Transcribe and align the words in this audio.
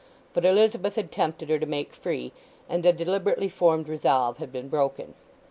But 0.33 0.45
Elizabeth 0.45 0.95
had 0.95 1.11
tempted 1.11 1.49
her 1.49 1.59
to 1.59 1.65
make 1.67 1.93
free, 1.93 2.31
and 2.67 2.83
a 2.87 2.91
deliberately 2.91 3.49
formed 3.49 3.87
resolve 3.87 4.39
had 4.39 4.51
been 4.51 4.67
broken. 4.67 5.13